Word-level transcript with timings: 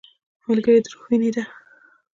ملګری 0.47 0.79
د 0.83 0.85
روح 0.93 1.03
وینه 1.09 1.29
ده 1.35 1.43